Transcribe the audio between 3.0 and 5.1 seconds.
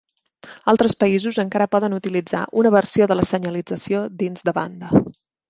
de la senyalització dins de banda.